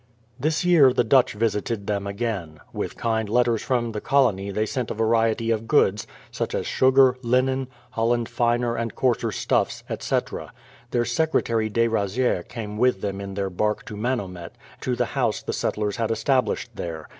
This 0.39 0.65
year 0.65 0.91
the 0.93 1.03
Dutch 1.03 1.33
visited 1.33 1.85
them 1.85 2.07
again. 2.07 2.59
With 2.73 2.97
kind 2.97 3.29
letters 3.29 3.61
from 3.61 3.91
the 3.91 4.01
colony 4.01 4.49
they 4.49 4.65
sent 4.65 4.89
a 4.89 4.95
variety 4.95 5.51
of 5.51 5.67
goods, 5.67 6.07
such 6.31 6.55
< 6.55 6.55
as 6.55 6.65
sugar, 6.65 7.19
linen, 7.21 7.67
Holland 7.91 8.27
finer 8.27 8.75
and 8.75 8.95
coarser 8.95 9.27
stufifs, 9.27 9.83
etc.] 9.91 10.53
Their 10.89 11.05
secretary 11.05 11.69
de 11.69 11.87
Rasieres. 11.87 12.47
came 12.47 12.77
with 12.79 13.01
them 13.01 13.21
in 13.21 13.35
their 13.35 13.51
bark 13.51 13.85
to 13.85 13.95
Manomet, 13.95 14.53
to 14.79 14.95
the 14.95 15.05
house 15.13 15.43
the 15.43 15.53
settlers 15.53 15.97
had 15.97 16.09
established 16.09 16.71
there. 16.73 17.07